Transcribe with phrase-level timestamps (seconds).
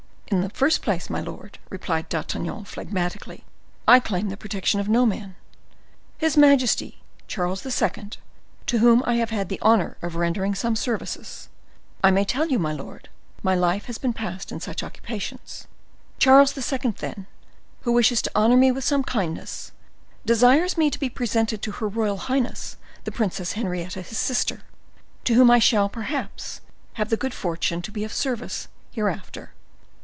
[0.27, 3.43] "In the first place, my lord," replied D'Artagnan, phlegmatically,
[3.85, 5.35] "I claim the protection of no man.
[6.17, 8.11] His majesty, Charles II.,
[8.67, 12.71] to whom I have had the honor of rendering some services—I may tell you, my
[12.71, 13.09] lord,
[13.43, 15.67] my life has been passed in such occupations—King
[16.17, 17.27] Charles II., then,
[17.81, 19.73] who wishes to honor me with some kindness,
[20.25, 24.61] desires me to be presented to her royal highness the Princess Henrietta, his sister,
[25.25, 26.61] to whom I shall, perhaps,
[26.93, 29.51] have the good fortune to be of service hereafter.